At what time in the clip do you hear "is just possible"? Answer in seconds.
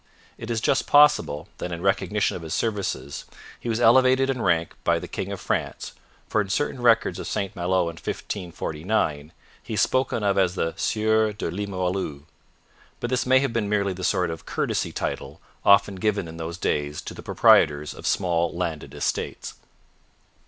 0.49-1.47